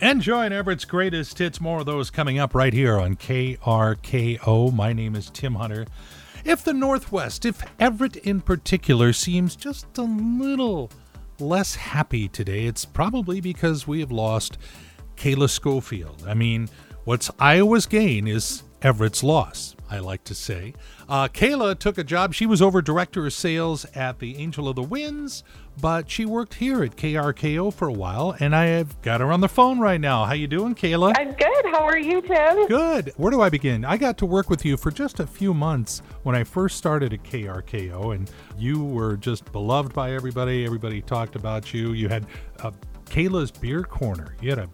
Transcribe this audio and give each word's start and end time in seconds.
Enjoying 0.00 0.52
Everett's 0.52 0.84
greatest 0.84 1.38
hits. 1.38 1.60
More 1.60 1.80
of 1.80 1.86
those 1.86 2.08
coming 2.08 2.38
up 2.38 2.54
right 2.54 2.72
here 2.72 3.00
on 3.00 3.16
KRKO. 3.16 4.72
My 4.72 4.92
name 4.92 5.16
is 5.16 5.28
Tim 5.28 5.56
Hunter. 5.56 5.86
If 6.44 6.62
the 6.62 6.72
Northwest, 6.72 7.44
if 7.44 7.64
Everett 7.80 8.14
in 8.18 8.40
particular, 8.40 9.12
seems 9.12 9.56
just 9.56 9.98
a 9.98 10.02
little 10.02 10.92
less 11.40 11.74
happy 11.74 12.28
today, 12.28 12.66
it's 12.66 12.84
probably 12.84 13.40
because 13.40 13.88
we 13.88 13.98
have 13.98 14.12
lost 14.12 14.56
Kayla 15.16 15.50
Schofield. 15.50 16.24
I 16.28 16.34
mean, 16.34 16.68
what's 17.02 17.28
Iowa's 17.40 17.86
gain 17.86 18.28
is 18.28 18.62
Everett's 18.82 19.24
loss, 19.24 19.74
I 19.90 19.98
like 20.00 20.24
to 20.24 20.34
say. 20.34 20.74
Uh, 21.08 21.28
Kayla 21.28 21.78
took 21.78 21.98
a 21.98 22.04
job. 22.04 22.34
She 22.34 22.46
was 22.46 22.60
over 22.60 22.82
director 22.82 23.26
of 23.26 23.32
sales 23.32 23.86
at 23.94 24.18
the 24.18 24.36
Angel 24.36 24.68
of 24.68 24.76
the 24.76 24.82
Winds, 24.82 25.44
but 25.80 26.10
she 26.10 26.24
worked 26.24 26.54
here 26.54 26.82
at 26.82 26.96
KRKO 26.96 27.72
for 27.72 27.88
a 27.88 27.92
while, 27.92 28.36
and 28.38 28.54
I 28.54 28.66
have 28.66 29.00
got 29.02 29.20
her 29.20 29.32
on 29.32 29.40
the 29.40 29.48
phone 29.48 29.78
right 29.78 30.00
now. 30.00 30.24
How 30.24 30.34
you 30.34 30.46
doing, 30.46 30.74
Kayla? 30.74 31.14
I'm 31.16 31.32
good. 31.32 31.66
How 31.72 31.84
are 31.84 31.98
you, 31.98 32.20
Tim? 32.20 32.66
Good. 32.66 33.12
Where 33.16 33.30
do 33.30 33.40
I 33.40 33.48
begin? 33.48 33.84
I 33.84 33.96
got 33.96 34.18
to 34.18 34.26
work 34.26 34.50
with 34.50 34.64
you 34.64 34.76
for 34.76 34.90
just 34.90 35.20
a 35.20 35.26
few 35.26 35.54
months 35.54 36.02
when 36.22 36.34
I 36.34 36.44
first 36.44 36.76
started 36.76 37.12
at 37.12 37.22
KRKO, 37.22 38.14
and 38.14 38.30
you 38.58 38.84
were 38.84 39.16
just 39.16 39.50
beloved 39.52 39.94
by 39.94 40.12
everybody. 40.12 40.64
Everybody 40.64 41.00
talked 41.00 41.36
about 41.36 41.72
you. 41.72 41.92
You 41.92 42.08
had 42.08 42.26
a 42.58 42.72
Kayla's 43.08 43.50
Beer 43.50 43.82
Corner. 43.82 44.36
You 44.40 44.50
had 44.50 44.58
a, 44.58 44.68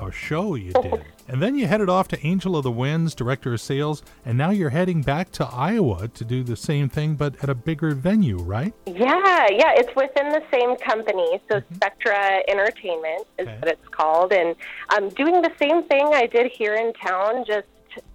a, 0.00 0.06
a, 0.06 0.12
show 0.12 0.54
you 0.54 0.72
did. 0.82 1.04
and 1.28 1.42
then 1.42 1.54
you 1.54 1.66
headed 1.66 1.88
off 1.88 2.08
to 2.08 2.26
Angel 2.26 2.56
of 2.56 2.64
the 2.64 2.70
Winds, 2.70 3.14
Director 3.14 3.54
of 3.54 3.60
Sales, 3.60 4.02
and 4.24 4.36
now 4.36 4.50
you're 4.50 4.70
heading 4.70 5.02
back 5.02 5.30
to 5.32 5.46
Iowa 5.46 6.08
to 6.08 6.24
do 6.24 6.42
the 6.42 6.56
same 6.56 6.88
thing, 6.88 7.14
but 7.14 7.42
at 7.42 7.48
a 7.48 7.54
bigger 7.54 7.92
venue, 7.94 8.38
right? 8.38 8.74
Yeah, 8.86 9.46
yeah. 9.50 9.72
It's 9.76 9.94
within 9.94 10.30
the 10.30 10.42
same 10.52 10.76
company. 10.76 11.40
So 11.48 11.60
mm-hmm. 11.60 11.74
Spectra 11.74 12.42
Entertainment 12.48 13.26
is 13.38 13.46
okay. 13.46 13.58
what 13.58 13.68
it's 13.68 13.88
called. 13.90 14.32
And 14.32 14.56
I'm 14.90 15.08
doing 15.10 15.42
the 15.42 15.52
same 15.58 15.84
thing 15.84 16.08
I 16.12 16.26
did 16.26 16.50
here 16.52 16.74
in 16.74 16.92
town, 16.94 17.44
just 17.46 17.66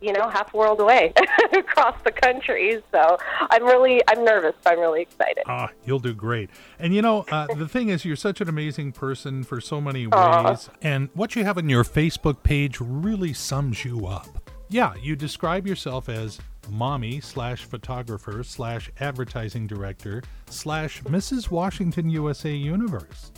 you 0.02 0.14
know, 0.14 0.30
half 0.30 0.54
world 0.54 0.80
away 0.80 1.14
across 1.54 1.96
the 2.04 2.12
country. 2.12 2.82
So 2.92 3.18
I'm 3.50 3.64
really, 3.66 4.02
I'm 4.08 4.24
nervous, 4.24 4.56
but 4.64 4.74
I'm 4.74 4.80
really 4.80 5.02
excited. 5.02 5.44
Ah, 5.48 5.70
you'll 5.86 6.00
do 6.00 6.14
great. 6.14 6.50
And 6.80 6.94
you 6.94 7.02
know, 7.02 7.26
uh, 7.32 7.48
the 7.56 7.68
thing 7.68 7.90
is, 7.90 8.06
you're 8.06 8.16
such 8.16 8.42
an 8.42 8.50
amazing 8.50 8.92
person 8.92 9.44
for 9.44 9.62
so 9.62 9.82
many 9.82 10.08
ways. 10.08 10.12
Aww. 10.14 10.70
And 10.82 11.10
what 11.14 11.36
you 11.36 11.44
have 11.44 11.58
on 11.58 11.70
your 11.70 11.84
Facebook 11.84 12.44
page 12.44 12.80
really 12.80 13.34
sums 13.34 13.86
you 13.86 14.08
up. 14.08 14.28
Yeah, 14.70 14.94
you 15.02 15.16
describe 15.16 15.66
yourself 15.66 16.10
as 16.10 16.40
mommy 16.70 17.20
slash 17.20 17.66
photographer 17.66 18.44
slash 18.44 18.92
advertising 19.00 19.66
director 19.66 20.22
slash 20.50 21.02
Mrs. 21.04 21.50
Washington 21.50 22.10
USA 22.10 22.52
Universe. 22.52 23.32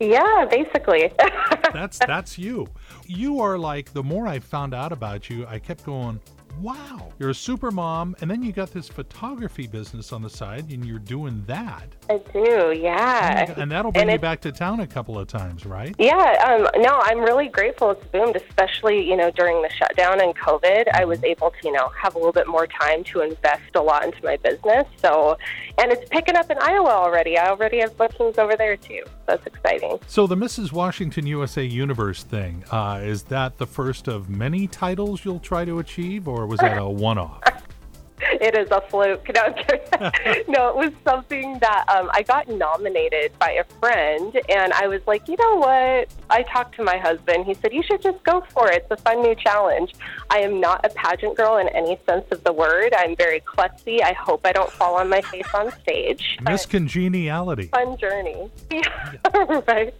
Yeah, 0.00 0.46
basically. 0.50 1.12
that's 1.72 1.98
that's 1.98 2.38
you. 2.38 2.66
You 3.06 3.40
are 3.40 3.58
like 3.58 3.92
the 3.92 4.02
more 4.02 4.26
I 4.26 4.38
found 4.38 4.74
out 4.74 4.92
about 4.92 5.28
you, 5.30 5.46
I 5.46 5.58
kept 5.58 5.84
going, 5.84 6.20
wow, 6.60 7.12
you're 7.18 7.30
a 7.30 7.34
super 7.34 7.70
mom, 7.70 8.16
and 8.20 8.30
then 8.30 8.42
you 8.42 8.52
got 8.52 8.72
this 8.72 8.88
photography 8.88 9.66
business 9.66 10.12
on 10.12 10.22
the 10.22 10.30
side, 10.30 10.70
and 10.70 10.84
you're 10.84 10.98
doing 10.98 11.44
that. 11.46 11.86
I 12.10 12.18
do, 12.32 12.74
yeah. 12.76 13.54
And 13.56 13.70
that'll 13.70 13.92
bring 13.92 14.02
and 14.02 14.12
you 14.12 14.18
back 14.18 14.40
to 14.42 14.52
town 14.52 14.80
a 14.80 14.86
couple 14.86 15.18
of 15.18 15.28
times, 15.28 15.66
right? 15.66 15.94
Yeah, 15.98 16.14
um, 16.46 16.82
no, 16.82 17.00
I'm 17.02 17.20
really 17.20 17.48
grateful 17.48 17.90
it's 17.90 18.04
boomed, 18.06 18.36
especially, 18.36 19.08
you 19.08 19.16
know, 19.16 19.30
during 19.30 19.62
the 19.62 19.70
shutdown 19.70 20.20
and 20.20 20.36
COVID. 20.36 20.86
Mm-hmm. 20.86 20.96
I 20.96 21.04
was 21.04 21.22
able 21.24 21.50
to, 21.50 21.56
you 21.64 21.72
know, 21.72 21.90
have 22.00 22.14
a 22.14 22.18
little 22.18 22.32
bit 22.32 22.48
more 22.48 22.66
time 22.66 23.04
to 23.04 23.20
invest 23.20 23.74
a 23.74 23.82
lot 23.82 24.04
into 24.04 24.22
my 24.24 24.36
business. 24.36 24.86
So, 24.96 25.36
and 25.78 25.92
it's 25.92 26.08
picking 26.10 26.36
up 26.36 26.50
in 26.50 26.58
Iowa 26.60 26.90
already. 26.90 27.38
I 27.38 27.48
already 27.48 27.78
have 27.80 27.96
bookings 27.96 28.38
over 28.38 28.56
there 28.56 28.76
too. 28.76 29.04
That's 29.26 29.46
exciting. 29.46 29.98
So, 30.06 30.26
the 30.26 30.36
Mrs. 30.36 30.72
Washington 30.72 31.26
USA 31.26 31.64
Universe 31.64 32.22
thing, 32.22 32.64
uh, 32.70 33.00
is 33.02 33.24
that 33.24 33.58
the 33.58 33.66
first 33.66 34.08
of 34.08 34.28
many 34.28 34.66
titles 34.66 35.24
you'll 35.24 35.40
try 35.40 35.64
to 35.64 35.78
achieve, 35.78 36.26
or 36.26 36.37
was 36.46 36.60
that 36.60 36.78
a 36.78 36.88
one 36.88 37.18
off? 37.18 37.40
it 38.20 38.56
is 38.56 38.70
a 38.70 38.80
fluke. 38.82 39.28
No, 39.34 39.46
no, 40.48 40.68
it 40.68 40.76
was 40.76 40.92
something 41.04 41.58
that 41.60 41.84
um, 41.88 42.10
I 42.12 42.22
got 42.22 42.48
nominated 42.48 43.36
by 43.38 43.52
a 43.52 43.64
friend, 43.80 44.38
and 44.48 44.72
I 44.72 44.86
was 44.88 45.00
like, 45.06 45.28
you 45.28 45.36
know 45.38 45.56
what? 45.56 46.08
I 46.30 46.42
talked 46.42 46.76
to 46.76 46.84
my 46.84 46.96
husband. 46.98 47.46
He 47.46 47.54
said, 47.54 47.72
you 47.72 47.82
should 47.82 48.02
just 48.02 48.22
go 48.24 48.44
for 48.50 48.70
it. 48.70 48.86
It's 48.90 49.00
a 49.00 49.02
fun 49.02 49.22
new 49.22 49.34
challenge. 49.34 49.94
I 50.30 50.38
am 50.38 50.60
not 50.60 50.84
a 50.84 50.90
pageant 50.90 51.36
girl 51.36 51.56
in 51.58 51.68
any 51.68 51.98
sense 52.08 52.26
of 52.30 52.44
the 52.44 52.52
word. 52.52 52.92
I'm 52.96 53.16
very 53.16 53.40
klutzy. 53.40 54.02
I 54.02 54.12
hope 54.12 54.44
I 54.44 54.52
don't 54.52 54.70
fall 54.70 54.96
on 54.96 55.08
my 55.08 55.20
face 55.22 55.46
on 55.54 55.70
stage. 55.80 56.38
Miss 56.42 56.66
Congeniality. 56.66 57.68
Fun 57.68 57.96
journey. 57.96 58.50
Yeah, 58.70 59.60
right. 59.66 59.94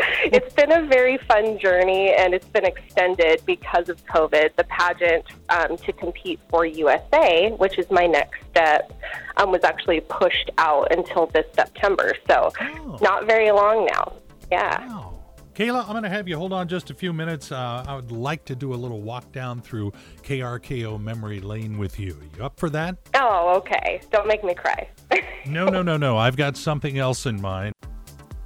it's 0.24 0.52
been 0.54 0.72
a 0.72 0.86
very 0.86 1.18
fun 1.28 1.58
journey, 1.58 2.14
and 2.16 2.34
it's 2.34 2.46
been 2.46 2.64
extended 2.64 3.42
because 3.46 3.88
of 3.88 4.04
COVID. 4.06 4.54
The 4.56 4.64
pageant 4.64 5.24
um, 5.48 5.76
to 5.76 5.92
compete 5.92 6.40
for 6.48 6.64
USA, 6.64 7.50
which 7.52 7.78
is 7.78 7.90
my 7.90 8.06
next 8.06 8.40
step, 8.50 8.92
um, 9.36 9.50
was 9.50 9.64
actually 9.64 10.00
pushed 10.00 10.50
out 10.58 10.94
until 10.96 11.26
this 11.26 11.46
September. 11.54 12.14
So, 12.28 12.52
oh. 12.60 12.98
not 13.00 13.26
very 13.26 13.50
long 13.50 13.86
now. 13.86 14.14
Yeah. 14.50 14.86
Wow. 14.86 15.10
Kayla, 15.54 15.82
I'm 15.82 15.90
going 15.90 16.04
to 16.04 16.08
have 16.08 16.26
you 16.26 16.38
hold 16.38 16.52
on 16.52 16.68
just 16.68 16.90
a 16.90 16.94
few 16.94 17.12
minutes. 17.12 17.52
Uh, 17.52 17.84
I 17.86 17.94
would 17.94 18.12
like 18.12 18.44
to 18.46 18.54
do 18.54 18.72
a 18.72 18.76
little 18.76 19.02
walk 19.02 19.30
down 19.32 19.60
through 19.60 19.92
KRKO 20.22 20.98
memory 20.98 21.40
lane 21.40 21.76
with 21.76 21.98
you. 21.98 22.12
Are 22.12 22.38
you 22.38 22.44
up 22.44 22.58
for 22.58 22.70
that? 22.70 22.96
Oh, 23.14 23.56
okay. 23.56 24.00
Don't 24.10 24.26
make 24.26 24.42
me 24.42 24.54
cry. 24.54 24.88
no, 25.46 25.66
no, 25.66 25.82
no, 25.82 25.96
no. 25.96 26.16
I've 26.16 26.36
got 26.36 26.56
something 26.56 26.96
else 26.98 27.26
in 27.26 27.42
mind. 27.42 27.74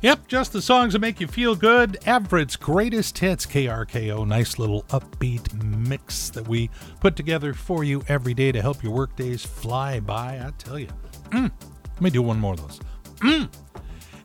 Yep, 0.04 0.28
just 0.28 0.52
the 0.52 0.60
songs 0.60 0.92
that 0.92 0.98
make 0.98 1.18
you 1.18 1.26
feel 1.26 1.54
good. 1.54 1.96
Everett's 2.04 2.56
greatest 2.56 3.16
hits, 3.16 3.46
KRKO. 3.46 4.26
Nice 4.26 4.58
little 4.58 4.82
upbeat 4.90 5.50
mix 5.64 6.28
that 6.28 6.46
we 6.46 6.68
put 7.00 7.16
together 7.16 7.54
for 7.54 7.84
you 7.84 8.02
every 8.06 8.34
day 8.34 8.52
to 8.52 8.60
help 8.60 8.82
your 8.82 8.92
workdays 8.92 9.46
fly 9.46 10.00
by. 10.00 10.42
I 10.46 10.50
tell 10.58 10.78
you. 10.78 10.88
Mm. 11.30 11.50
Let 11.94 12.00
me 12.02 12.10
do 12.10 12.20
one 12.20 12.38
more 12.38 12.52
of 12.52 12.60
those. 12.60 12.80
Mm. 13.20 13.48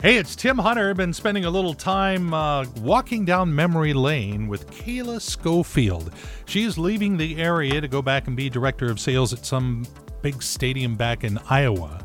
Hey, 0.01 0.17
it's 0.17 0.35
Tim 0.35 0.57
Hunter. 0.57 0.94
Been 0.94 1.13
spending 1.13 1.45
a 1.45 1.50
little 1.50 1.73
time 1.73 2.34
uh, 2.34 2.66
walking 2.81 3.23
down 3.23 3.56
memory 3.56 3.94
lane 3.94 4.50
with 4.50 4.69
Kayla 4.72 5.22
Schofield. 5.22 6.11
She's 6.46 6.78
leaving 6.78 7.16
the 7.16 7.41
area 7.41 7.79
to 7.79 7.88
go 7.88 8.01
back 8.01 8.28
and 8.28 8.35
be 8.35 8.50
director 8.50 8.91
of 8.91 9.00
sales 9.00 9.31
at 9.31 9.46
some 9.46 9.88
big 10.22 10.44
stadium 10.44 10.96
back 10.96 11.23
in 11.23 11.40
Iowa. 11.50 12.03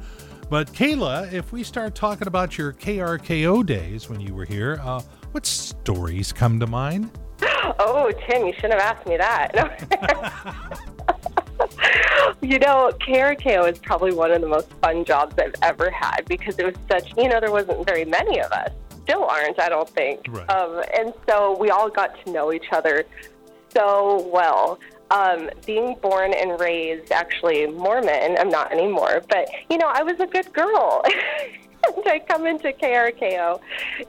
But 0.51 0.73
Kayla, 0.73 1.33
if 1.33 1.53
we 1.53 1.63
start 1.63 1.95
talking 1.95 2.29
about 2.29 2.59
your 2.59 2.73
KRKO 2.73 3.65
days 3.65 4.09
when 4.09 4.21
you 4.21 4.35
were 4.35 4.45
here, 4.45 4.79
uh, 4.83 5.01
what 5.33 5.47
stories 5.47 6.33
come 6.33 6.61
to 6.61 6.67
mind? 6.67 7.11
Oh, 7.79 8.13
Tim, 8.29 8.47
you 8.47 8.53
shouldn't 8.53 8.75
have 8.75 8.97
asked 8.97 9.07
me 9.07 9.17
that. 9.17 9.51
you 12.43 12.59
know, 12.59 12.93
KRKO 13.01 13.73
is 13.73 13.79
probably 13.79 14.13
one 14.13 14.31
of 14.31 14.43
the 14.43 14.47
most 14.47 14.69
fun 14.83 15.05
jobs 15.05 15.35
I've 15.39 15.55
ever 15.63 15.91
had 15.91 16.23
because 16.29 16.59
it 16.59 16.67
was 16.67 16.75
such, 16.89 17.13
you 17.17 17.29
know, 17.29 17.41
there 17.41 17.51
wasn't 17.51 17.85
very 17.87 18.05
many 18.05 18.41
of 18.41 18.53
us. 18.53 18.71
Still 19.03 19.25
aren't, 19.25 19.59
I 19.59 19.71
don't 19.71 19.89
think. 19.89 20.27
Right. 20.29 20.49
Um, 20.51 20.83
and 20.97 21.15
so 21.29 21.57
we 21.59 21.71
all 21.71 21.89
got 21.89 22.23
to 22.25 22.33
know 22.33 22.53
each 22.53 22.67
other 22.71 23.05
so 23.71 24.29
well. 24.33 24.79
Um, 25.11 25.51
being 25.67 25.97
born 26.01 26.33
and 26.33 26.59
raised 26.59 27.13
actually 27.13 27.67
Mormon, 27.67 28.37
I'm 28.39 28.49
not 28.49 28.73
anymore, 28.73 29.23
but 29.29 29.49
you 29.69 29.77
know, 29.77 29.89
I 29.93 30.03
was 30.03 30.19
a 30.19 30.27
good 30.27 30.53
girl. 30.53 31.05
and 31.97 32.09
I 32.09 32.19
come 32.19 32.47
into 32.47 32.73
KRKO, 32.73 33.61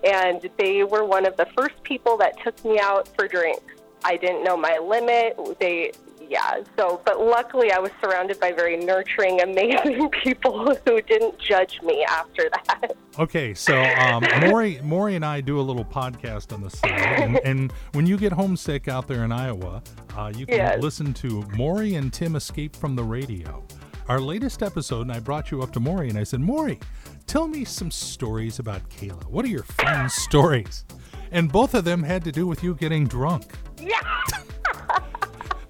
and 0.04 0.50
they 0.58 0.84
were 0.84 1.06
one 1.06 1.26
of 1.26 1.36
the 1.38 1.48
first 1.58 1.82
people 1.84 2.18
that 2.18 2.42
took 2.44 2.64
me 2.64 2.80
out 2.80 3.08
for 3.16 3.28
drinks. 3.28 3.62
I 4.04 4.18
didn't 4.18 4.44
know 4.44 4.56
my 4.56 4.78
limit. 4.78 5.60
They 5.60 5.92
yeah. 6.30 6.62
So, 6.78 7.02
but 7.06 7.20
luckily, 7.20 7.72
I 7.72 7.80
was 7.80 7.92
surrounded 8.02 8.40
by 8.40 8.52
very 8.52 8.78
nurturing, 8.78 9.42
amazing 9.50 10.10
people 10.10 10.76
who 10.86 11.02
didn't 11.02 11.38
judge 11.40 11.82
me 11.82 12.04
after 12.04 12.50
that. 12.50 12.96
Okay, 13.18 13.54
so 13.54 13.82
um, 13.82 14.26
Maury, 14.42 14.80
Maury 14.84 15.16
and 15.16 15.26
I 15.26 15.42
do 15.42 15.60
a 15.60 15.62
little 15.62 15.86
podcast 15.86 16.54
on 16.54 16.62
the 16.62 16.70
side, 16.70 16.92
and, 16.92 17.38
and 17.46 17.72
when 17.94 18.06
you 18.06 18.18
get 18.18 18.32
homesick 18.32 18.88
out 18.88 19.08
there 19.08 19.24
in 19.24 19.32
Iowa, 19.32 19.82
uh, 20.18 20.32
you 20.36 20.46
can 20.46 20.58
yes. 20.58 20.82
listen 20.82 21.14
to 21.16 21.44
Maury 21.56 21.96
and 21.96 22.12
Tim 22.12 22.36
Escape 22.36 22.76
from 22.76 22.96
the 22.96 23.04
Radio. 23.04 23.66
Our 24.08 24.20
latest 24.20 24.62
episode, 24.62 25.02
and 25.02 25.12
I 25.12 25.20
brought 25.20 25.50
you 25.50 25.62
up 25.64 25.72
to 25.74 25.80
Maury, 25.80 26.10
and 26.10 26.18
I 26.18 26.24
said, 26.24 26.40
Maury, 26.40 26.80
tell 27.26 27.48
me 27.48 27.66
some 27.66 27.90
stories 27.90 28.60
about 28.60 28.88
Kayla. 28.90 29.26
What 29.26 29.46
are 29.46 29.50
your 29.50 29.64
fun 29.64 30.10
stories? 30.10 30.86
And 31.32 31.52
both 31.52 31.74
of 31.74 31.86
them 31.86 32.04
had 32.04 32.24
to 32.26 32.32
do 32.32 32.46
with 32.46 32.64
you 32.64 32.76
getting 32.76 33.08
drunk. 33.08 33.46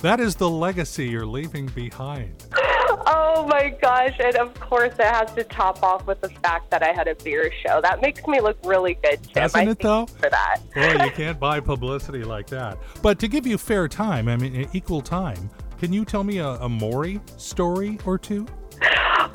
That 0.05 0.19
is 0.19 0.35
the 0.35 0.47
legacy 0.47 1.07
you're 1.07 1.25
leaving 1.25 1.65
behind. 1.65 2.31
Oh 3.07 3.45
my 3.47 3.69
gosh. 3.69 4.15
And 4.19 4.35
of 4.37 4.53
course, 4.59 4.93
it 4.93 5.05
has 5.05 5.31
to 5.33 5.43
top 5.43 5.83
off 5.83 6.07
with 6.07 6.21
the 6.21 6.29
fact 6.29 6.71
that 6.71 6.81
I 6.81 6.91
had 6.91 7.07
a 7.07 7.13
beer 7.13 7.51
show. 7.61 7.79
That 7.79 8.01
makes 8.01 8.25
me 8.25 8.39
look 8.39 8.57
really 8.63 8.95
good, 8.95 9.21
Tim. 9.21 9.43
Doesn't 9.43 9.67
it, 9.67 9.79
though? 9.79 10.07
For 10.07 10.29
that. 10.29 10.61
well, 10.75 11.05
you 11.05 11.11
can't 11.15 11.39
buy 11.39 11.59
publicity 11.59 12.23
like 12.23 12.47
that. 12.47 12.79
But 13.03 13.19
to 13.19 13.27
give 13.27 13.45
you 13.45 13.59
fair 13.59 13.87
time, 13.87 14.27
I 14.27 14.37
mean, 14.37 14.67
equal 14.73 15.01
time, 15.01 15.51
can 15.77 15.93
you 15.93 16.03
tell 16.03 16.23
me 16.23 16.39
a, 16.39 16.47
a 16.47 16.69
Maury 16.69 17.21
story 17.37 17.99
or 18.05 18.17
two? 18.17 18.47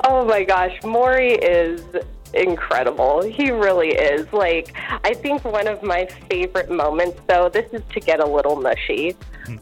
Oh 0.05 0.25
my 0.25 0.43
gosh. 0.43 0.77
Maury 0.83 1.33
is 1.35 1.81
incredible. 2.33 3.21
He 3.21 3.51
really 3.51 3.89
is. 3.89 4.31
Like, 4.33 4.73
I 5.03 5.13
think 5.13 5.43
one 5.45 5.67
of 5.67 5.83
my 5.83 6.05
favorite 6.29 6.69
moments, 6.69 7.19
though, 7.27 7.49
this 7.49 7.71
is 7.73 7.81
to 7.91 7.99
get 7.99 8.19
a 8.19 8.25
little 8.25 8.55
mushy, 8.55 9.15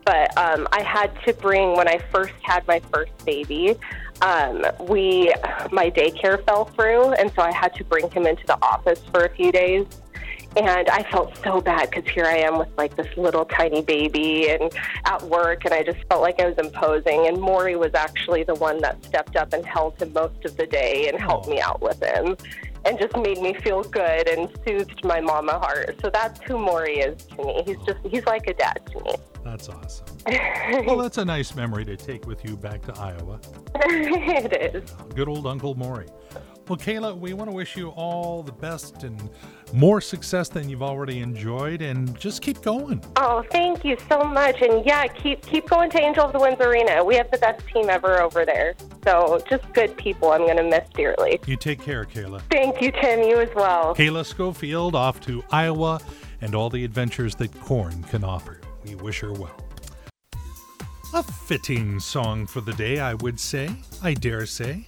but 0.05 0.37
um, 0.37 0.67
I 0.71 0.81
had 0.81 1.11
to 1.25 1.33
bring, 1.33 1.75
when 1.75 1.87
I 1.87 1.99
first 2.11 2.33
had 2.41 2.67
my 2.67 2.79
first 2.91 3.11
baby, 3.25 3.75
um, 4.21 4.65
we, 4.81 5.33
my 5.71 5.89
daycare 5.89 6.43
fell 6.45 6.65
through, 6.65 7.13
and 7.13 7.31
so 7.33 7.41
I 7.41 7.51
had 7.51 7.73
to 7.75 7.83
bring 7.83 8.09
him 8.11 8.27
into 8.27 8.45
the 8.45 8.57
office 8.61 9.01
for 9.11 9.25
a 9.25 9.29
few 9.29 9.51
days. 9.51 9.85
And 10.57 10.89
I 10.89 11.03
felt 11.11 11.37
so 11.43 11.61
bad 11.61 11.89
because 11.89 12.09
here 12.09 12.25
I 12.25 12.37
am 12.37 12.57
with 12.57 12.69
like 12.77 12.95
this 12.95 13.07
little 13.15 13.45
tiny 13.45 13.81
baby 13.81 14.49
and 14.49 14.71
at 15.05 15.21
work, 15.23 15.65
and 15.65 15.73
I 15.73 15.83
just 15.83 15.99
felt 16.09 16.21
like 16.21 16.39
I 16.41 16.47
was 16.47 16.57
imposing. 16.57 17.27
And 17.27 17.39
Maury 17.39 17.75
was 17.75 17.93
actually 17.93 18.43
the 18.43 18.55
one 18.55 18.79
that 18.81 19.03
stepped 19.05 19.35
up 19.35 19.53
and 19.53 19.65
held 19.65 20.01
him 20.01 20.11
most 20.13 20.43
of 20.45 20.57
the 20.57 20.65
day 20.65 21.07
and 21.07 21.19
helped 21.19 21.47
me 21.47 21.61
out 21.61 21.81
with 21.81 22.01
him 22.01 22.35
and 22.85 22.97
just 22.97 23.15
made 23.17 23.39
me 23.39 23.53
feel 23.53 23.83
good 23.83 24.27
and 24.27 24.49
soothed 24.65 25.03
my 25.03 25.19
mama 25.19 25.59
heart. 25.59 25.99
So 26.01 26.09
that's 26.09 26.39
who 26.41 26.57
Maury 26.57 26.99
is 26.99 27.25
to 27.25 27.43
me. 27.43 27.63
He's 27.65 27.77
just, 27.85 27.99
he's 28.05 28.25
like 28.25 28.47
a 28.47 28.53
dad 28.53 28.81
to 28.91 29.03
me. 29.03 29.15
That's 29.43 29.69
awesome. 29.69 30.05
well, 30.85 30.97
that's 30.97 31.17
a 31.17 31.25
nice 31.25 31.55
memory 31.55 31.85
to 31.85 31.95
take 31.95 32.25
with 32.27 32.43
you 32.45 32.55
back 32.55 32.81
to 32.83 32.99
Iowa. 32.99 33.39
it 33.75 34.75
is. 34.75 34.91
Good 35.15 35.27
old 35.27 35.47
Uncle 35.47 35.75
Maury. 35.75 36.07
Well, 36.67 36.77
Kayla, 36.77 37.17
we 37.17 37.33
want 37.33 37.49
to 37.49 37.55
wish 37.55 37.75
you 37.75 37.89
all 37.89 38.43
the 38.43 38.51
best 38.51 39.03
and 39.03 39.29
more 39.73 40.01
success 40.01 40.49
than 40.49 40.69
you've 40.69 40.83
already 40.83 41.19
enjoyed, 41.19 41.81
and 41.81 42.17
just 42.19 42.41
keep 42.41 42.61
going. 42.61 43.03
Oh, 43.15 43.43
thank 43.51 43.83
you 43.85 43.97
so 44.07 44.23
much. 44.23 44.61
And 44.61 44.85
yeah, 44.85 45.07
keep 45.07 45.41
keep 45.41 45.69
going 45.69 45.89
to 45.91 46.01
Angel 46.01 46.25
of 46.25 46.33
the 46.33 46.39
Winds 46.39 46.61
Arena. 46.61 47.03
We 47.03 47.15
have 47.15 47.29
the 47.31 47.37
best 47.37 47.65
team 47.67 47.89
ever 47.89 48.21
over 48.21 48.45
there. 48.45 48.75
So 49.03 49.41
just 49.49 49.71
good 49.73 49.95
people. 49.97 50.31
I'm 50.31 50.41
going 50.41 50.57
to 50.57 50.63
miss 50.63 50.87
dearly. 50.93 51.39
You 51.45 51.57
take 51.57 51.81
care, 51.81 52.05
Kayla. 52.05 52.41
Thank 52.51 52.81
you, 52.81 52.91
Tim. 52.91 53.23
You 53.23 53.39
as 53.39 53.49
well. 53.55 53.95
Kayla 53.95 54.25
Schofield 54.25 54.95
off 54.95 55.19
to 55.21 55.43
Iowa 55.51 55.99
and 56.41 56.55
all 56.55 56.69
the 56.69 56.83
adventures 56.83 57.35
that 57.35 57.53
corn 57.61 58.03
can 58.03 58.23
offer. 58.23 58.61
We 58.85 58.95
wish 58.95 59.19
her 59.19 59.33
well. 59.33 59.55
A 61.13 61.23
fitting 61.23 61.99
song 61.99 62.45
for 62.45 62.61
the 62.61 62.73
day, 62.73 62.99
I 62.99 63.15
would 63.15 63.39
say. 63.39 63.69
I 64.03 64.13
dare 64.13 64.45
say. 64.45 64.85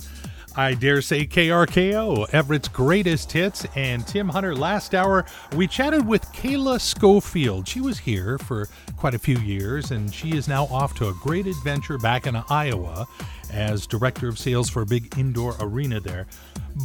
I 0.56 0.74
dare 0.74 1.02
say 1.02 1.26
KRKO, 1.26 2.30
Everett's 2.34 2.68
greatest 2.68 3.32
hits, 3.32 3.66
and 3.76 4.06
Tim 4.06 4.28
Hunter. 4.28 4.54
Last 4.54 4.94
hour, 4.94 5.26
we 5.56 5.66
chatted 5.66 6.06
with 6.06 6.24
Kayla 6.34 6.82
Schofield. 6.82 7.66
She 7.66 7.80
was 7.80 8.00
here 8.00 8.38
for 8.38 8.68
quite 8.98 9.14
a 9.14 9.20
few 9.20 9.38
years, 9.38 9.92
and 9.92 10.14
she 10.14 10.36
is 10.36 10.50
now 10.50 10.66
off 10.66 10.94
to 10.96 11.08
a 11.08 11.14
great 11.14 11.48
adventure 11.48 11.98
back 11.98 12.28
in 12.28 12.36
Iowa 12.50 13.08
as 13.50 13.88
director 13.88 14.28
of 14.28 14.38
sales 14.38 14.70
for 14.70 14.82
a 14.82 14.86
big 14.86 15.18
indoor 15.18 15.56
arena 15.62 16.02
there. 16.02 16.28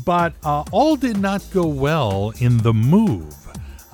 But 0.04 0.34
uh, 0.44 0.62
all 0.70 0.94
did 0.94 1.18
not 1.18 1.44
go 1.52 1.66
well 1.66 2.32
in 2.38 2.58
the 2.58 2.72
move. 2.72 3.34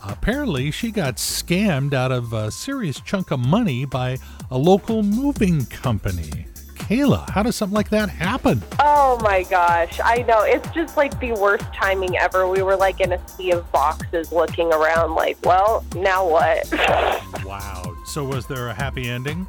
Apparently, 0.05 0.71
she 0.71 0.91
got 0.91 1.17
scammed 1.17 1.95
out 1.95 2.13
of 2.13 2.35
a 2.35 2.51
serious 2.51 3.01
chunk 3.01 3.31
of 3.31 3.41
money 3.41 3.87
by 3.87 4.19
a 4.51 4.59
local 4.59 5.03
moving 5.03 5.65
company. 5.67 6.47
Kayla, 6.89 7.29
how 7.31 7.43
does 7.43 7.57
something 7.57 7.75
like 7.75 7.91
that 7.91 8.09
happen? 8.09 8.63
Oh 8.79 9.19
my 9.23 9.45
gosh. 9.45 10.01
I 10.05 10.23
know. 10.23 10.43
It's 10.43 10.69
just 10.71 10.97
like 10.97 11.19
the 11.21 11.33
worst 11.33 11.65
timing 11.73 12.17
ever. 12.19 12.49
We 12.49 12.63
were 12.63 12.77
like 12.77 13.01
in 13.01 13.13
a 13.13 13.29
sea 13.29 13.53
of 13.53 13.71
boxes 13.73 14.33
looking 14.33 14.73
around, 14.73 15.15
like, 15.15 15.39
well, 15.45 15.85
now 15.95 16.29
what? 16.29 16.71
wow. 17.45 17.95
So, 18.05 18.25
was 18.25 18.47
there 18.47 18.69
a 18.69 18.75
happy 18.75 19.09
ending? 19.09 19.47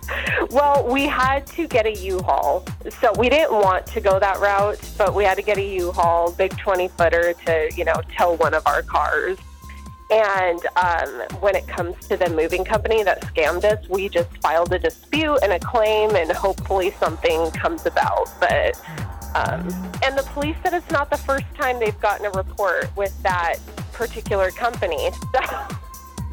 Well, 0.52 0.88
we 0.88 1.04
had 1.04 1.46
to 1.48 1.68
get 1.68 1.86
a 1.86 1.94
U 1.94 2.22
Haul. 2.22 2.66
So, 3.02 3.12
we 3.18 3.28
didn't 3.28 3.54
want 3.54 3.86
to 3.88 4.00
go 4.00 4.20
that 4.20 4.40
route, 4.40 4.80
but 4.98 5.14
we 5.14 5.24
had 5.24 5.36
to 5.36 5.44
get 5.44 5.58
a 5.58 5.64
U 5.64 5.92
Haul, 5.92 6.32
big 6.32 6.56
20 6.58 6.88
footer, 6.90 7.34
to, 7.46 7.70
you 7.76 7.84
know, 7.84 8.00
tow 8.16 8.36
one 8.38 8.54
of 8.54 8.66
our 8.68 8.84
cars. 8.84 9.38
And 10.12 10.60
um, 10.76 11.40
when 11.40 11.56
it 11.56 11.68
comes 11.68 11.96
to 12.08 12.18
the 12.18 12.30
moving 12.30 12.64
company 12.64 13.04
that 13.04 13.22
scammed 13.22 13.64
us, 13.64 13.88
we 13.90 14.10
just 14.10 14.30
filed 14.38 14.72
a 14.74 14.80
dispute 14.80 15.40
and 15.44 15.54
a 15.54 15.60
claim, 15.60 16.16
and 16.16 16.32
hopefully 16.32 16.92
something 17.00 17.52
comes 17.52 17.86
about. 17.86 18.30
But 18.40 18.80
um, 19.36 19.68
and 20.04 20.18
the 20.18 20.24
police 20.34 20.56
said 20.64 20.74
it's 20.74 20.92
not 20.92 21.10
the 21.10 21.18
first 21.18 21.46
time 21.56 21.80
they've 21.80 22.00
gotten 22.00 22.26
a 22.26 22.32
report 22.32 22.96
with 22.96 23.14
that 23.24 23.56
particular 23.92 24.52
company. 24.52 25.10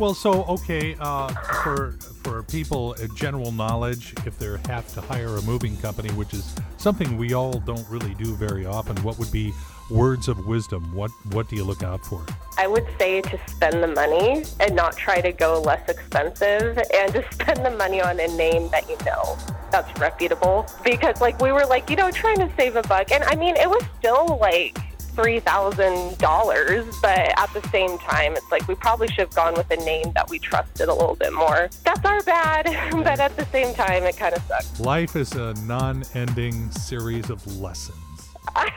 Well, 0.01 0.15
so 0.15 0.45
okay, 0.45 0.97
uh, 0.99 1.29
for 1.63 1.93
for 2.23 2.43
people, 2.45 2.97
uh, 2.99 3.07
general 3.15 3.53
knowledge, 3.53 4.15
if 4.25 4.39
they 4.39 4.47
have 4.67 4.91
to 4.95 5.03
hire 5.03 5.37
a 5.37 5.43
moving 5.43 5.77
company, 5.77 6.09
which 6.15 6.33
is 6.33 6.55
something 6.79 7.19
we 7.19 7.35
all 7.35 7.53
don't 7.53 7.87
really 7.91 8.15
do 8.15 8.35
very 8.35 8.65
often, 8.65 8.97
what 9.03 9.19
would 9.19 9.31
be 9.31 9.53
words 9.91 10.29
of 10.29 10.47
wisdom? 10.47 10.93
What 10.95 11.11
what 11.33 11.49
do 11.49 11.57
you 11.57 11.65
look 11.65 11.83
out 11.83 12.05
for? 12.05 12.25
I 12.59 12.67
would 12.67 12.87
say 12.99 13.21
to 13.23 13.39
spend 13.47 13.83
the 13.83 13.89
money 13.89 14.45
and 14.61 14.75
not 14.75 14.97
try 14.97 15.21
to 15.21 15.33
go 15.33 15.61
less 15.61 15.89
expensive, 15.89 16.79
and 16.95 17.13
to 17.13 17.25
spend 17.33 17.65
the 17.65 17.71
money 17.71 18.01
on 18.01 18.21
a 18.21 18.29
name 18.29 18.69
that 18.71 18.89
you 18.89 18.97
know 19.05 19.37
that's 19.71 19.99
reputable. 20.01 20.67
Because 20.85 21.21
like 21.21 21.41
we 21.41 21.53
were 21.53 21.67
like 21.67 21.91
you 21.91 21.97
know 21.97 22.11
trying 22.11 22.39
to 22.39 22.51
save 22.57 22.77
a 22.77 22.83
buck, 22.83 23.11
and 23.11 23.25
I 23.25 23.35
mean 23.35 23.57
it 23.57 23.69
was 23.69 23.83
still 23.99 24.39
like 24.41 24.79
three 25.11 25.41
thousand 25.41 26.17
dollars, 26.19 26.85
but 27.03 27.19
at 27.39 27.53
the 27.53 27.67
same 27.69 27.99
time, 27.99 28.35
it's 28.35 28.51
like 28.51 28.67
we 28.69 28.75
probably 28.75 29.09
should 29.09 29.27
have 29.27 29.35
gone 29.35 29.55
with 29.55 29.71
a 29.71 29.77
name 29.77 30.13
that 30.15 30.29
we 30.31 30.39
trusted 30.39 30.89
a 30.89 30.95
little 30.95 31.17
bit 31.17 31.33
more. 31.33 31.69
That's 31.85 32.05
our 32.05 32.23
bad, 32.23 32.65
but 32.93 33.21
at 33.21 33.37
the 33.37 33.45
same 33.47 33.75
time, 33.75 34.05
it 34.05 34.17
kind 34.17 34.35
of 34.35 34.43
sucks. 34.45 34.81
Life 34.81 35.17
is 35.17 35.33
a 35.33 35.55
non-ending 35.65 36.71
series 36.71 37.31
of 37.31 37.45
lessons. 37.59 38.10
I 38.57 38.73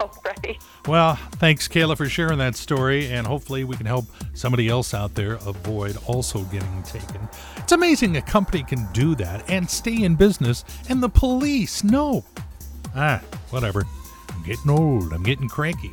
know, 0.00 0.10
right? 0.24 0.62
Well, 0.86 1.16
thanks, 1.36 1.68
Kayla, 1.68 1.96
for 1.96 2.08
sharing 2.08 2.38
that 2.38 2.56
story, 2.56 3.08
and 3.08 3.26
hopefully 3.26 3.64
we 3.64 3.76
can 3.76 3.86
help 3.86 4.06
somebody 4.34 4.68
else 4.68 4.94
out 4.94 5.14
there 5.14 5.34
avoid 5.34 5.96
also 6.06 6.42
getting 6.44 6.82
taken. 6.82 7.28
It's 7.56 7.72
amazing 7.72 8.16
a 8.16 8.22
company 8.22 8.62
can 8.62 8.86
do 8.92 9.14
that 9.16 9.48
and 9.48 9.68
stay 9.68 10.02
in 10.02 10.16
business, 10.16 10.64
and 10.88 11.02
the 11.02 11.08
police 11.08 11.82
no. 11.82 12.24
Ah, 12.94 13.20
whatever 13.50 13.84
I'm 14.30 14.42
getting 14.44 14.70
old. 14.70 15.12
I'm 15.12 15.22
getting 15.22 15.48
cranky. 15.48 15.92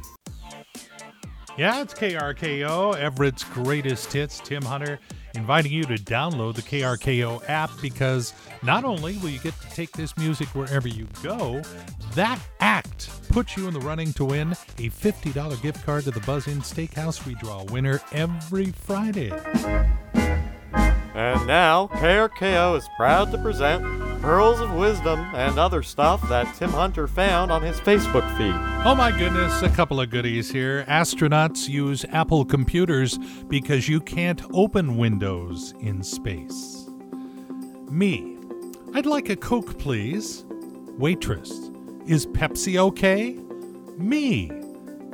Yeah, 1.58 1.82
it's 1.82 1.94
KRKO, 1.94 2.96
Everett's 2.96 3.44
greatest 3.44 4.12
hits. 4.14 4.40
Tim 4.40 4.64
Hunter 4.64 5.00
inviting 5.36 5.72
you 5.72 5.84
to 5.84 5.96
download 5.96 6.56
the 6.56 6.62
KRKO 6.62 7.48
app 7.50 7.70
because 7.82 8.34
not 8.64 8.84
only 8.84 9.18
will 9.18 9.30
you 9.30 9.40
get 9.40 9.60
to 9.62 9.70
take 9.70 9.92
this 9.92 10.16
music 10.18 10.48
wherever 10.50 10.88
you 10.88 11.08
go, 11.22 11.62
that 12.16 12.40
act 12.60 12.91
puts 13.32 13.56
you 13.56 13.68
in 13.68 13.74
the 13.74 13.80
running 13.80 14.12
to 14.14 14.26
win 14.26 14.52
a 14.52 14.90
$50 14.90 15.62
gift 15.62 15.86
card 15.86 16.04
to 16.04 16.12
the 16.12 16.20
Buzz 16.22 16.48
Inn 16.48 16.60
Steakhouse. 16.60 17.26
We 17.26 17.36
draw 17.36 17.62
a 17.62 17.66
winner 17.66 18.02
every 18.12 18.72
Friday. 18.72 19.32
And 21.14 21.48
now, 21.48 21.88
KRKO 21.94 22.78
is 22.78 22.90
proud 22.98 23.32
to 23.32 23.38
present 23.38 23.84
Pearls 24.22 24.60
of 24.60 24.74
Wisdom 24.74 25.20
and 25.34 25.58
other 25.58 25.82
stuff 25.82 26.28
that 26.30 26.54
Tim 26.56 26.72
Hunter 26.72 27.08
found 27.08 27.52
on 27.52 27.62
his 27.62 27.80
Facebook 27.80 28.28
feed. 28.38 28.54
Oh 28.86 28.96
my 28.96 29.18
goodness, 29.18 29.62
a 29.62 29.70
couple 29.70 30.02
of 30.02 30.10
goodies 30.10 30.52
here. 30.52 30.84
Astronauts 30.90 31.70
use 31.70 32.06
Apple 32.12 32.44
computers 32.44 33.18
because 33.48 33.88
you 33.88 34.02
can't 34.02 34.42
open 34.54 34.98
windows 34.98 35.74
in 35.80 36.04
space. 36.04 36.90
Me, 37.90 38.38
I'd 38.94 39.06
like 39.06 39.30
a 39.30 39.36
Coke, 39.36 39.80
please. 39.80 40.44
Waitress, 40.98 41.71
is 42.08 42.26
Pepsi 42.26 42.78
okay? 42.78 43.38
Me, 43.98 44.52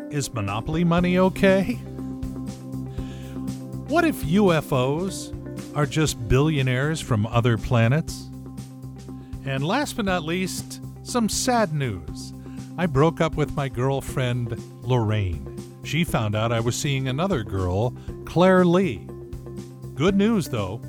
is 0.10 0.34
Monopoly 0.34 0.84
money 0.84 1.18
okay? 1.18 1.74
What 3.88 4.04
if 4.04 4.24
UFOs 4.24 5.34
are 5.76 5.86
just 5.86 6.28
billionaires 6.28 7.00
from 7.00 7.26
other 7.28 7.58
planets? 7.58 8.30
And 9.46 9.66
last 9.66 9.96
but 9.96 10.06
not 10.06 10.24
least, 10.24 10.82
some 11.04 11.30
sad 11.30 11.74
news. 11.74 12.34
I 12.78 12.86
broke 12.86 13.22
up 13.22 13.36
with 13.36 13.56
my 13.56 13.70
girlfriend, 13.70 14.62
Lorraine. 14.84 15.58
She 15.84 16.04
found 16.04 16.36
out 16.36 16.52
I 16.52 16.60
was 16.60 16.76
seeing 16.76 17.08
another 17.08 17.44
girl, 17.44 17.96
Claire 18.26 18.66
Lee. 18.66 19.08
Good 19.96 20.16
news, 20.16 20.50
though. 20.50 20.82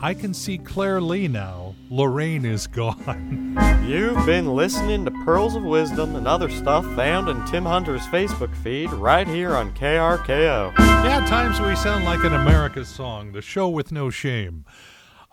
I 0.00 0.12
can 0.12 0.34
see 0.34 0.58
Claire 0.58 1.00
Lee 1.00 1.28
now. 1.28 1.59
Lorraine 1.92 2.44
is 2.44 2.68
gone. 2.68 3.58
You've 3.84 4.24
been 4.24 4.54
listening 4.54 5.04
to 5.06 5.10
Pearls 5.10 5.56
of 5.56 5.64
Wisdom 5.64 6.14
and 6.14 6.28
other 6.28 6.48
stuff 6.48 6.84
found 6.94 7.28
in 7.28 7.44
Tim 7.46 7.64
Hunter's 7.64 8.06
Facebook 8.06 8.54
feed 8.58 8.92
right 8.92 9.26
here 9.26 9.56
on 9.56 9.74
KRKO. 9.74 10.72
Yeah, 10.78 11.26
times 11.28 11.58
we 11.58 11.74
sound 11.74 12.04
like 12.04 12.22
an 12.22 12.32
America 12.32 12.84
song, 12.84 13.32
the 13.32 13.42
show 13.42 13.68
with 13.68 13.90
no 13.90 14.08
shame. 14.08 14.64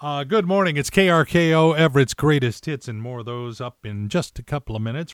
Uh, 0.02 0.24
good 0.24 0.48
morning. 0.48 0.78
It's 0.78 0.90
KRKO, 0.90 1.78
Everett's 1.78 2.16
greatest 2.16 2.66
hits, 2.66 2.88
and 2.88 3.04
more 3.04 3.20
of 3.20 3.26
those 3.28 3.62
up 3.62 3.86
in 3.86 4.10
just 4.10 4.40
a 4.40 4.44
couple 4.44 4.76
of 4.76 4.82
minutes. 4.82 5.06